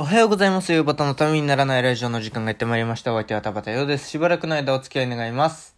[0.00, 0.70] おはようございます。
[0.70, 3.12] ゆうばたのためにならないラジオの時間がやってまいりました。
[3.12, 4.08] お相手は田畑ようです。
[4.08, 5.74] しばらくの間お付き合い願います。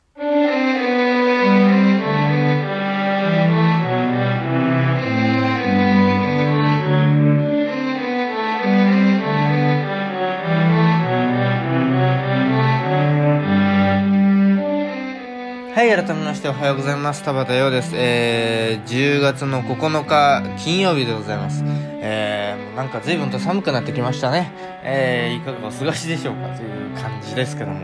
[15.81, 17.23] はい、改めましておはようございます。
[17.23, 17.93] 田畑ようです。
[17.95, 21.64] えー、10月の9日金曜日でございます。
[21.64, 24.53] えー、なんか随分と寒くなってきましたね。
[24.85, 26.54] えー、いかがお過ごしでしょうか？
[26.54, 27.81] という感じですけども。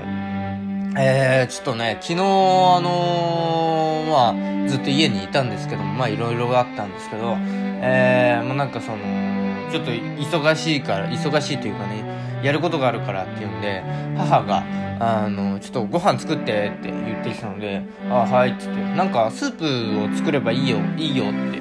[0.99, 2.23] えー、ちょっとね、昨日、あ
[2.83, 7.39] のー、まあ、ずっと家にいたんですけども、まあ、いろいろあったんですけど、
[7.81, 8.99] えー、もうなんかその、
[9.73, 12.05] ちょっと忙しいから、忙しいというかね、
[12.43, 13.83] やることがあるからっていうんで、
[14.17, 14.65] 母が、
[14.99, 21.61] あの、ちょっとご飯作ってって言ってきたので、あ、はいって言って、なんかスープを作ればいいよ、いいよって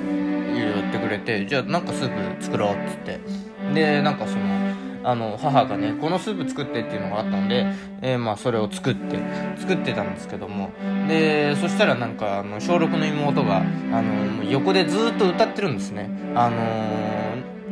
[0.53, 4.55] 言ってくれて、じゃあなんかスープ作ろうって言って、で、なんかその、
[5.05, 7.67] あの、母がね、このスープ作ってっていうのがあったので、
[8.01, 9.19] えー、まあそれを作って、
[9.59, 10.71] 作ってたんですけども、
[11.07, 13.63] で、そしたらなんか、あの、小6の妹が、あ
[14.01, 16.09] の、横でずっと歌ってるんですね。
[16.33, 17.14] あのー、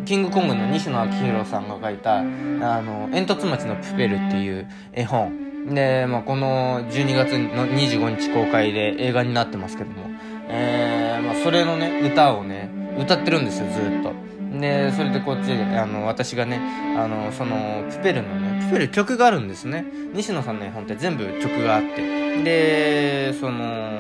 [0.04, 5.54] キングコングの西野昭弘さんが書いた、あの、煙突町のプペルっていう絵本。
[5.68, 10.10] で、まあ、この12月の25日公開で映画になってますけども、
[10.50, 14.14] えー、まあ、それのね、歌をね、歌ってるんですよ、ずっと。
[14.60, 16.60] で、それでこっちで、あの、私がね、
[16.98, 19.86] あの、その、プペルのね、プペル曲があるんですね。
[20.14, 22.44] 西野さんの絵本って全部曲があって。
[22.44, 24.00] で、その、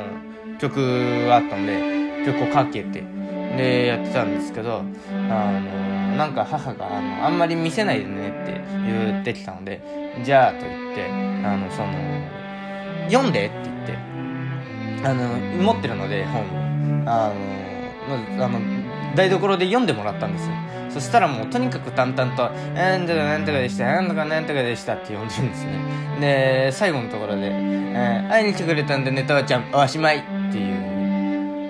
[0.59, 3.03] 曲があったんで、曲をかけて、
[3.57, 4.83] で、やってたんですけど、
[5.29, 9.81] あの、なんか母が、あの、あんまり見せないでねって言ってきたので、
[10.23, 11.05] じゃあ、と言って、
[11.45, 11.93] あの、その、
[13.09, 15.27] 読んでって言って、あの、
[15.63, 16.45] 持ってるので、本を。
[17.05, 17.35] あの、
[18.09, 18.59] まず、あの、
[19.15, 20.53] 台所で読んでもらったんですよ。
[20.89, 25.71] そしたらもうとにかく淡々と、なんとかなんとかでした、なんとかなんとかでしたって読んでるんですね。
[26.19, 30.92] で、最後のところで、えー、会いに来てくれたんでネタはちゃん、おしまいっていう、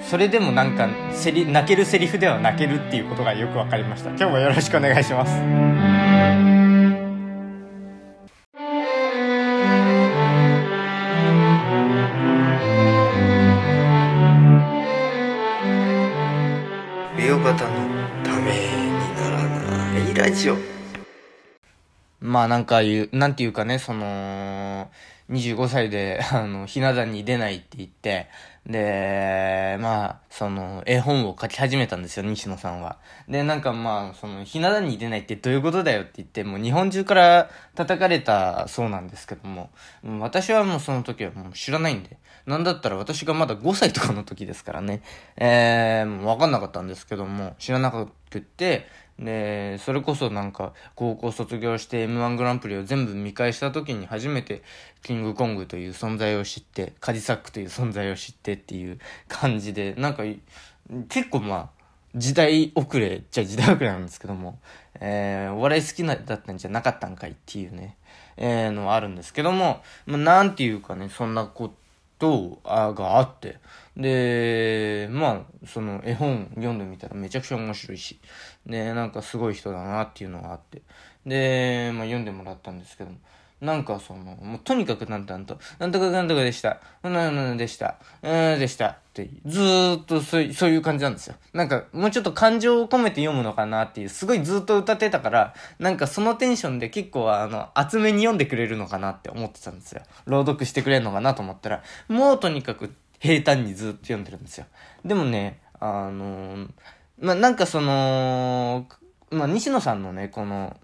[0.09, 4.09] それでもなんか、せり、泣けるセリフでは泣けるっていうことがよくわかりました。
[4.09, 5.83] 今日もよろしくお願いします。
[22.33, 24.89] まあなんか言う、なんていうかね、その、
[25.29, 28.27] 25歳で、あの、ひな壇に出ないって言って、
[28.65, 32.97] で、まあ、その、絵本を書き始めたんですよ、西野さんは。
[33.27, 39.69] で、なんかまあ、その、ひな壇に出ないってどういうことだよって言って、もう日本中から叩かれたそうなんですけども、
[40.01, 45.01] も私はもうその時はもう知らないんで、なんだったら私がまだ5歳とかの時ですからね、
[45.37, 48.03] えー、もうわかんなかったんですけども、知らなく
[48.37, 48.87] って、
[49.19, 54.63] で、それこそなんか、高校卒業して M1 グランプリを全部見返した時に初めて、
[55.03, 60.23] キングコングという存在を知って、カジサックという存在を知ってっていう感じで、なんか、
[61.09, 61.83] 結構まあ、
[62.15, 64.59] 時代遅れじゃ時代遅れなんですけども、
[64.99, 67.97] えー、お笑い好きなだったんじゃなかったんかいっていうね、
[68.37, 71.73] えー、のはあるんですけども、まあ、なんていうかね、そんなこ
[72.23, 73.57] とあがあって、
[73.97, 78.17] で、まあ、その絵本読んでみたらめちゃくちゃ面白いし、
[78.65, 80.83] で、なんかすごい人だなっていうのがあって、
[81.25, 83.17] で、まあ読んでもらったんですけども、
[83.61, 91.35] なんかその、もうとにかくなんとなんと、なんとかなんとかでした、なんなんでした、うんでしたって、ずーっとそういう、そういう感じなんですよ。
[91.53, 100.01] なんかもうちょっと感情を込めて読むのかなっていう、すごいずっと歌ってたから、なんかそのテンションで結構あの、厚めに読んでくれるのかなって思ってたんですよ。
[100.25, 104.65] 朗読してくれるのかなと思ったら、もうとにかく平坦にずっと読んでるんですよ。
[105.05, 106.69] でもね、あのー、
[107.19, 108.87] まあ、なんかその、
[109.31, 110.75] まあ、西野さんのね、この、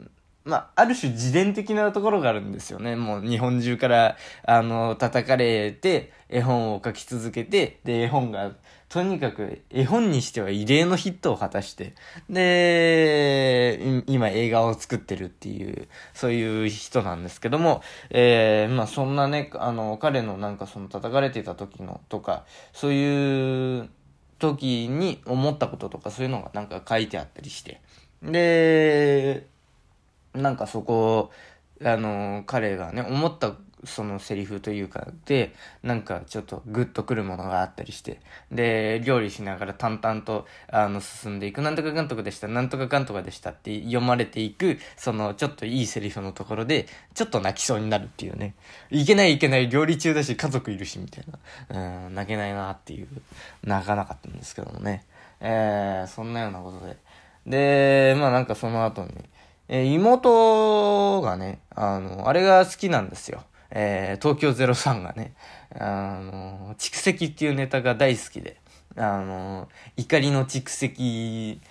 [0.50, 2.96] まあ、ある種自伝的なところがあるんですよね。
[2.96, 8.52] もう日本中から、あの、叩かれて、絵本を書き続けて、で、絵本が、
[8.90, 11.94] とにかく絵本にしては異例のヒットを果たして、
[12.30, 23.90] で、今映画を作ってるっていう、そういう人なんですけども、えー、まあそんなね、あの、彼のなんかその叩かれてた時のとか、そういう
[24.40, 27.82] 時に思ったこととかそういうのがなんか書いてあったりして、
[28.24, 29.46] で、
[30.42, 31.32] なんかそこ、
[31.84, 33.54] あの、彼がね、思った
[33.86, 35.54] そのセリフというかで、
[35.84, 38.20] なんかちょっとグッとくるものがあったりして、
[38.52, 48.56] で、料理しながら淡々と、あの、進んでいく、なんとかかんとかでした、なんとかかんとかでしたって読まれていく、その、ちょっといいセリフのところで、ちょっと泣きそうになるっていうね。
[48.90, 51.24] いけないいけない、料理中だし、家族いるし、みたい
[51.70, 52.06] な。
[52.06, 53.08] うん、泣けないなっていう、
[53.64, 55.06] 泣かなかったんですけどもね。
[55.40, 56.98] えー、そんなようなことで。
[57.46, 59.14] で、まあなんかその後に、
[59.70, 63.44] えー妹がね、あの、あれが好きなんですよ。
[63.72, 65.34] えー東京03がね、
[65.80, 68.58] あの、蓄積っていうネタが大好きで、
[68.98, 71.62] あの、怒りの蓄積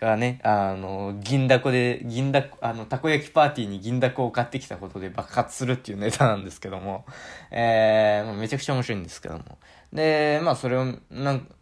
[0.00, 7.04] がね、あの、銀だこで、銀だこ、あの、たこ焼きパーティーに銀だこを買ってきたことで爆発するっていうネタなんですけども、
[7.50, 9.44] えー、めちゃくちゃ面白いんですけども。
[9.92, 11.54] で、まあそれを、なんか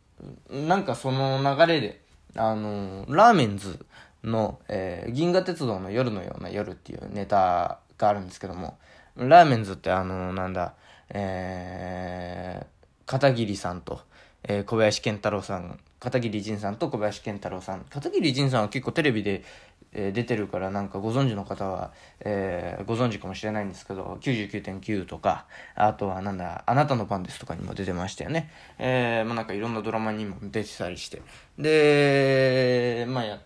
[0.50, 2.00] なんかその流れで、
[2.36, 3.84] あの、ラーメンズ
[4.24, 8.78] の、えー銀河鉄道の夜のような夜っていうネタがあるんですけども、
[9.16, 10.74] ラーメンズってあの、なんだ、
[11.10, 14.00] えー、片桐さんと、
[14.44, 17.84] えー小林健太郎さん、片桐仁さんと小林健太郎さん。
[17.88, 19.44] 片桐仁さんは結構テレビで、
[19.92, 28.50] えー出てるからなんかご存知の方は、えーご存知かもしれないんですけど、99.9とか、あとはなんだ、あなたの番ですとかにも出てましたよね。
[28.78, 31.22] えー、まあなんかいろんなドラマにも出てたりして。
[31.58, 33.38] で、まあや、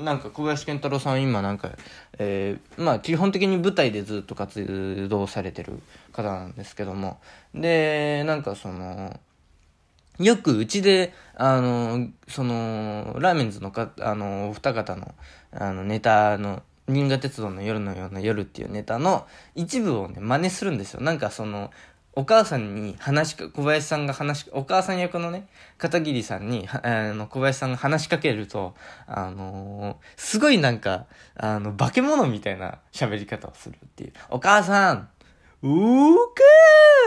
[0.00, 1.70] なんか小林健太郎さん今なんか、
[2.18, 5.80] えーまあ基本的に舞台でずっと活動されてる
[6.12, 7.18] 方なんですけども、
[7.54, 9.18] で、なんかその、
[10.18, 15.14] よくうちで、あの、その、ラーメンズのか、あの、お二方の、
[15.52, 21.00] あの、ネタの、銀河鉄道の夜のような夜っていうネタの一部をね、真似するんですよ。
[21.00, 21.70] なんかその、
[22.14, 25.46] お母さんに話しか、小林さんが話し、お母さん役のね、
[25.78, 28.74] 片桐さんに、あの、小林さんが話しかけると、
[29.06, 34.12] あのーすごいなんか、あの、化け物みたいな喋り方をするっていう。
[34.28, 35.08] お母さん
[35.62, 36.16] お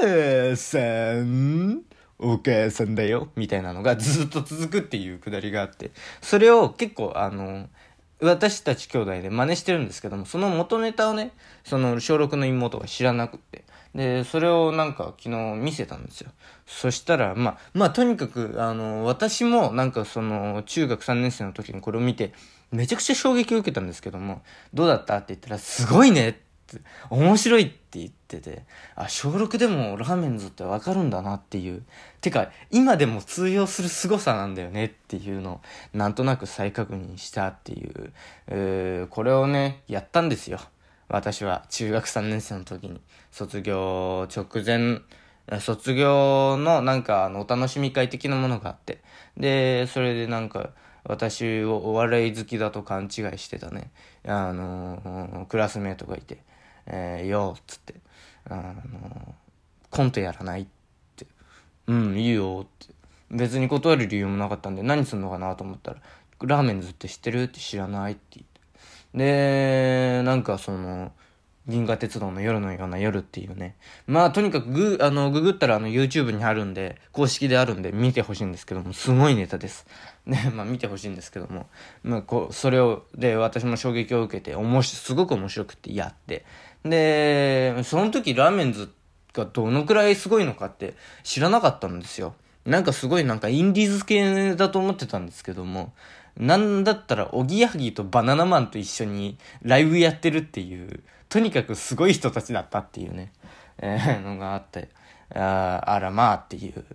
[0.02, 0.80] 母さ
[1.16, 1.82] ん
[2.20, 3.30] お母さんだよ。
[3.36, 5.92] みたいなのがずっと続くっていうくだりがあって、
[6.22, 7.68] それを結構あの、
[8.22, 11.32] 私たち兄弟で真似してるんですけども、その元ネタをね、
[11.66, 16.31] その小6の妹が知らなくって、で、それをなんか昨日見せたんですよ。
[16.66, 22.34] そしたら、まあ、まあとにかく、あの、私もなんかその、中学3年生の時にこれを見て、
[22.72, 24.42] めちゃくちゃ衝撃を受けたんですけども、
[24.74, 26.81] どうだったって言ったら、すごいねって、
[27.12, 31.84] 面白いって言ってて、あ、小6でもラーメンズってわかるんだなっていう。
[32.19, 35.62] てか、今でも通用する凄さなんだよねっていうのを、
[35.94, 38.12] なんとなく再確認したっていう、
[38.48, 40.60] えーこれをね、やったんですよ。
[41.13, 43.00] 私は中学3年生の時に、
[43.30, 45.01] 卒業直前、
[45.60, 48.98] 卒業のなんかあのお楽しみ会的なものがあって、
[49.38, 50.71] で、それでなんか、
[51.04, 53.92] 私をお笑い好きだと勘違いしてたね、
[54.25, 56.39] あのクラスメートがいて、
[56.88, 57.94] えー、よーっつって、
[58.50, 59.36] あの
[59.92, 60.66] コントやらないっ
[61.16, 61.27] て、
[61.86, 62.92] うん、いいよって。
[63.30, 65.98] 別に断る理由もなかったんで、何すんのかなと思ったら、
[66.42, 68.53] ラーメンズって知ってるって知らないって言って。
[69.13, 71.12] で、なんかその、
[71.65, 73.77] 銀河鉄道の夜のような夜っていうね。
[74.06, 79.88] まあ、とにかくグ、あの、ググったらあの YouTube にあるんで、公式であるんで見てほしいんですけども、すごいネタです。
[80.25, 81.68] ね、まあ見てほしいんですけども、
[82.04, 86.45] まあこう、それを、で、私も衝撃を受けて、おもし、すごく面白くてやって。
[86.83, 88.92] で、その時ラーメンズ
[89.33, 92.36] がどのくらいすごいのかって知らなかったんですよ。
[92.66, 95.94] なんかすごいなんかインディーズ系だと思ってたんですけども、
[96.38, 103.31] なんだったら、おぎやはぎとバナナマンと一緒にライブやってるっていう、とにかくすごい人たちだったっていうね、
[103.80, 104.89] えーのがあって、
[105.33, 106.85] ああらまあっていう、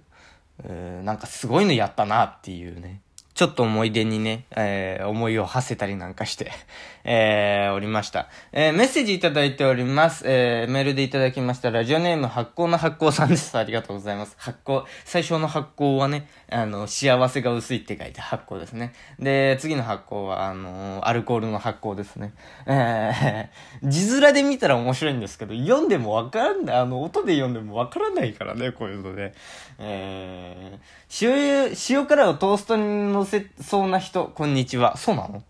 [0.65, 3.01] えーなんかすごいのやったなっていうね。
[3.39, 6.51] ちょっと思い出にね、えー思いを馳せたりなんかして、
[7.05, 8.27] えーおりました。
[8.51, 10.25] えーメッセージいただいております。
[10.27, 11.71] えーメールでいただきました。
[11.71, 13.57] ラジオネーム発酵の発酵さんです。
[13.57, 14.35] ありがとうございます。
[14.39, 18.93] 発酵、最初の発酵はね、あの、幸せが薄いって書いて発酵ですね。
[19.21, 22.33] で、次の発酵は、あの、アルコールの発酵ですね。
[22.67, 29.33] えー、 字面で見たら面白いんですけど、読んでもわからんない、あの、音で読んでもわからないからね、こういうので。
[29.79, 34.97] えー、塩、塩辛をトーストに乗せそうな人、こんにちは。
[34.97, 35.45] そうなの？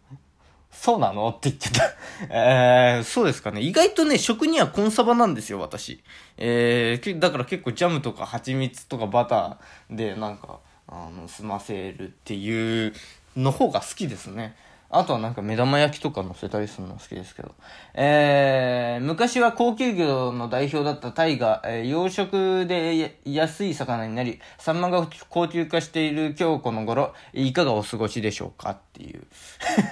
[0.72, 1.28] そうなの？
[1.28, 1.84] って言ってた。
[2.28, 3.60] えー、そうですかね。
[3.60, 6.02] 意外とね、食にはコンサバなんですよ、私。
[6.36, 10.58] えー、だから結構ジャムとか蜂蜜とかバターでなんか、
[10.88, 12.92] あの、済ませるっていう
[13.36, 14.56] の方が好きですね。
[14.90, 17.54] あとはなんか目玉焼きとか乗せたりするの好きですけど。
[17.92, 29.26] えー、昔は高級魚の代表だったタイが、えー養殖で安い魚になり、サンマが高級化している今日この頃、いかがお過ごしでしょうかっていう。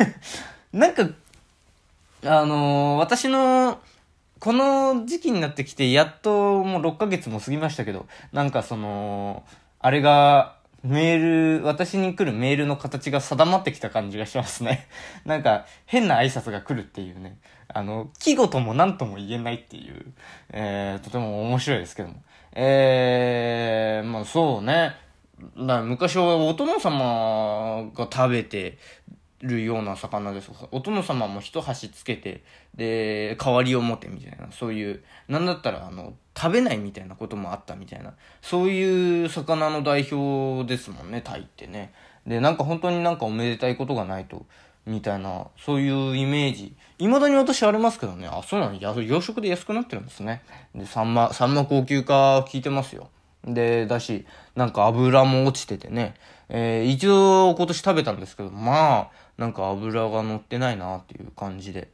[0.73, 1.03] なんか、
[2.25, 3.79] あのー私の、
[4.41, 9.45] この時期になってきて、やっともう6ヶ月も過ぎましたけど、なんかその、
[9.79, 10.56] あれが、
[10.87, 14.87] メール、私に来るメールの形が定まってきた感じがしますね。
[15.27, 17.39] なんか、変な挨拶が来るっていうね。
[17.69, 20.13] あの、季語とも何とも言えないっていう、
[20.53, 22.23] えー、とても面白いですけども。
[22.53, 24.95] えー、まあそうね。
[25.59, 28.79] だ昔はお殿様が食べて、
[29.43, 30.51] るような魚です。
[30.73, 32.43] お殿様も一箸つけて、
[32.75, 41.93] で、代わりを持てみたいな、そういう、なんだったら、あの、食べないみたいなこともあったみたいな、そういう魚の代表ですもんね、タイってね。
[42.27, 44.47] で、なんか本当になんかおめでたいことがないと、
[44.87, 46.75] みたいな、そういうイメージ。
[46.99, 48.75] 未だに私ありますけどね、あ、そうなの？
[48.75, 50.43] 養殖で安くなってるんですね。
[50.75, 53.11] で、サンマ、サンマ高級化聞いてますよ。
[53.47, 56.15] で、だし、なんか油も落ちててね、
[56.49, 61.89] えー、一度今年食べたんですけど、まあ、なんか油が乗ってないなっていう感じで。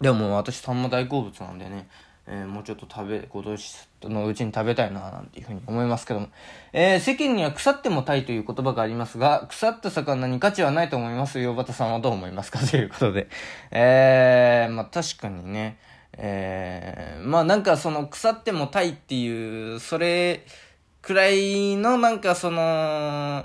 [0.00, 1.88] でも私サンマ大好物なんでね、
[2.26, 6.28] えー、もうちょっと食べ、今年のうちに食べたいな、なんていうふうに思いますけども。
[6.72, 11.40] えー、世間には腐ってもタイという言葉がありますが、腐った魚に価値はないと思います。
[11.40, 12.58] 洋端さんはどう思いますか？
[12.58, 13.28] ということで。
[13.70, 15.78] えー、まあ確かにね、
[16.18, 20.46] えー、まあなんかその腐ってもタイっていう、それ
[21.02, 23.44] くらいのなんかその、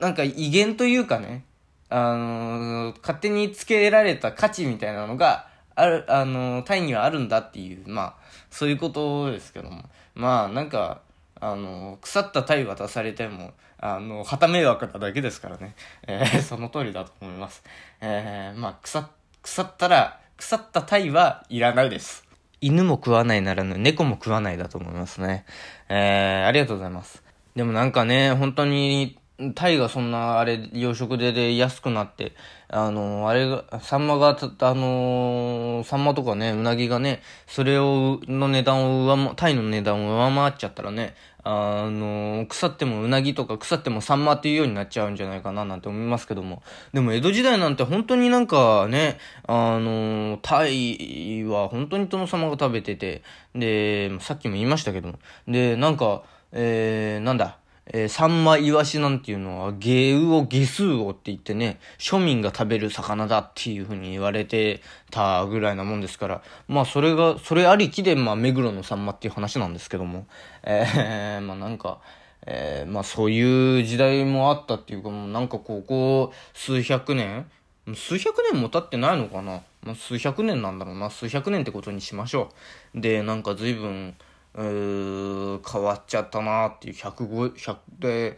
[0.00, 1.44] なんか威厳というかね、
[1.90, 8.14] あの、勝手につけられた価値みたいなのが、ある、あの、タイにはあるんだっていう、まあ、
[8.50, 9.84] そういうことですけども。
[10.14, 11.02] まあ、なんか、
[11.40, 15.74] あの、腐ったタイ渡されても、あの、旗迷惑なだけですからね。
[16.06, 17.62] えー、その通りだと思います。
[18.00, 19.04] えー、まあ、腐、
[19.42, 22.24] 腐ったら、腐ったタイはいらないです。
[22.60, 25.44] 犬も食わないならぬ猫も食わないだと思いますね。
[25.88, 27.22] えー、ありがとうございます。
[27.54, 29.18] でもなんかね、本当に、
[29.54, 32.32] タイがそんな、あれ、養殖でで安くなって、
[32.68, 41.14] あの、あれが、サンマが、あのサンマとかね、うなぎがね、それを、の値段を上回、タイの値段を上回っちゃったらね、
[41.44, 46.62] あの、腐ってもうなぎとか腐ってもサンマっていうようになっちゃうんじゃないかななんて思いますけども。
[46.94, 53.22] でも江戸時代なんて本当になんかね、あの、タイは本当に殿様が食べてて、
[53.54, 55.18] で、さっきも言いましたけども。
[55.46, 56.22] で、なんか、
[56.52, 70.26] えー、なんだ、えー、サンマイワシなんていうのは、ゲウオ、ゲスウオって言ってね、庶民が食べる魚だっていうふうに言われてたぐらいなもんですから、まあそれが、それありきで、まあ目黒のサンマっていう話なんですけども、
[70.62, 72.00] えー、 まあなんか、
[72.46, 77.46] えー、まあそういう時代もあったっていうか、もうなんかここ数百年
[77.92, 79.60] 数百年も経ってないのかな？
[79.82, 81.10] まあ数百年なんだろうな。
[81.10, 82.48] 数百年ってことにしましょ
[82.94, 83.00] う。
[83.00, 84.14] で、なんか随分、
[84.54, 88.36] うー変わっちゃったなっていう1005で、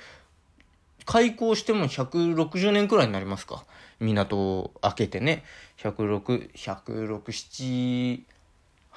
[1.04, 3.64] 開港しても160年くらいになりますか。
[4.00, 5.44] 港を開けてね。
[5.78, 8.24] 106、106、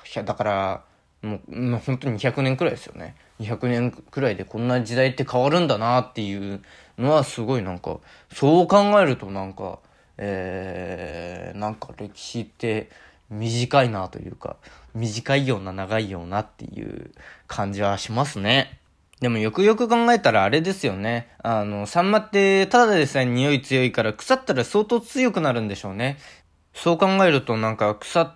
[0.05, 0.83] 7、だから、
[1.21, 3.15] もう、まあ、本当に200年くらいですよね。
[3.39, 6.61] 200年くらいでこんな時代って変わるんだなっていう
[6.97, 7.99] のはすごいなんか、
[8.33, 9.79] そう考えるとなんか、
[10.17, 12.89] えー、なんか歴史って
[13.29, 14.57] 短いなというか、
[14.93, 17.11] 短いような長いようなっていう
[17.47, 18.79] 感じはしますね。
[19.19, 21.29] でもよくよく考えたらあれですよね。
[21.43, 26.17] あの、サンマってただでさえ匂い強いから腐ったら相当強くなるんでしょうね。
[26.73, 28.35] そう考えるとなんか腐っ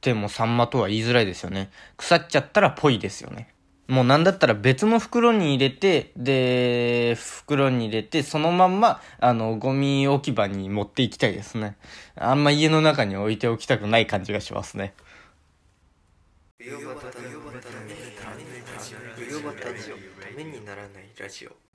[0.00, 1.70] てもサンマとは言いづらいですよね。
[1.96, 3.49] 腐っちゃったらぽいですよね。
[3.90, 11.76] もうなんだったら別の袋に入れて、で、袋に入れて、そのまんま、あの、ゴミ置き場に持っていきたいですね。
[12.14, 14.94] あんま家の中に置いておきたくない感じがしますね。
[16.60, 16.66] た
[20.36, 21.69] めにならないラジオ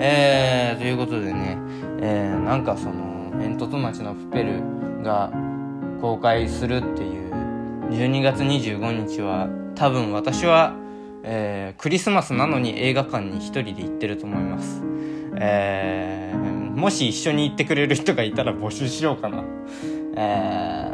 [0.00, 1.58] えー、ということでね、
[2.00, 5.30] えー、なんかその、煙突町のプペルが
[6.00, 7.34] 公開するっていう
[7.90, 10.74] 12月25日は多分私は
[11.28, 14.80] えー、クリスマスなのに映画館に一人で行ってると思います。
[15.38, 19.42] えー、もし一緒に行ってくれる人がいたら募集しようかな。
[20.16, 20.90] え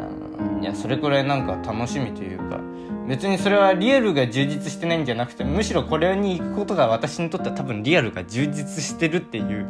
[0.59, 2.59] ー、いや、それくらいなんか楽しみというか、
[3.07, 9.69] 別にそれはリアルが充実してないんじゃなくて、むしろこれに行くことが私にとっては多分リアルが充実してるっていう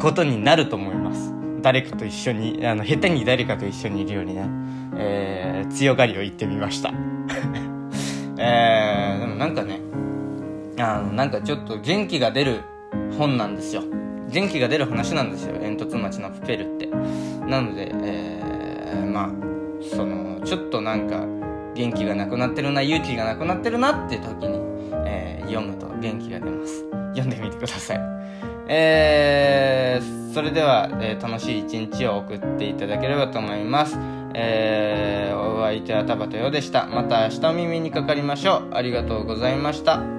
[0.00, 1.32] ことになると思います。
[1.62, 4.48] 誰かと一緒に、あの、下手に誰かと一緒にいるよりね、
[4.96, 6.92] えー、強がりを言ってみました。
[8.38, 9.75] えー、でもなんかね、
[10.78, 12.62] あのなんかちょっと元気が出る
[13.18, 13.82] 本なんですよ。
[14.28, 15.58] 元気が出る話なんですよ。
[15.60, 16.86] 煙突町のプペルって。
[17.46, 19.30] なので、えー、まあ
[19.94, 21.24] そのちょっとなんか
[21.74, 24.58] 元気がなくなってるな勇気がなくなってるなって時に、
[25.06, 26.84] えー、読むと元気が出ます。
[27.14, 28.00] 読んでみてください。
[28.68, 33.96] えー、それでは、えー、楽しい一日を送っていただければと思います。
[34.34, 36.86] えー、お相手は田畑よでした。
[36.86, 38.74] また明日お耳にかかりましょう。
[38.74, 40.15] ありがとうございました。